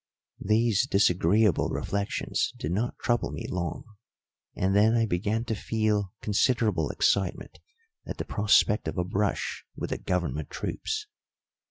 [0.43, 3.83] These disagreeable reflections did not trouble me long,
[4.55, 7.59] and then I began to feel considerable excitement
[8.07, 11.05] at the prospect of a brush with the government troops.